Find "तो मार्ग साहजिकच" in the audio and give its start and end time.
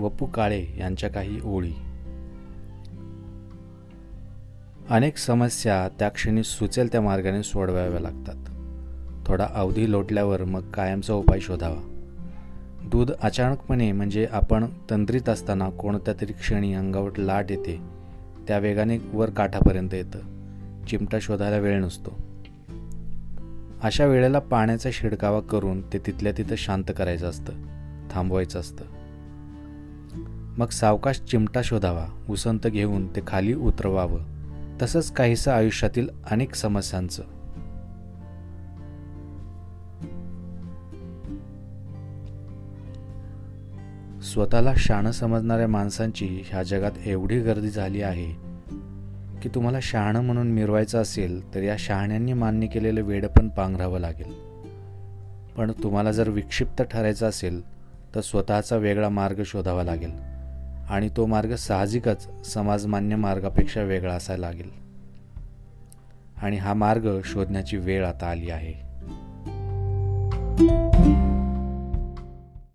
61.08-62.46